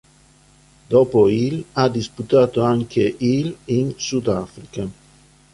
[0.87, 4.89] Dopo il ha disputato anche il in Sudafrica.